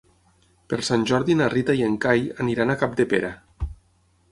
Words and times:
Per 0.71 0.79
Sant 0.87 1.03
Jordi 1.11 1.35
na 1.41 1.51
Rita 1.55 1.77
i 1.81 1.85
en 1.89 1.99
Cai 2.07 2.25
aniran 2.47 2.75
a 2.75 2.79
Capdepera. 2.85 3.33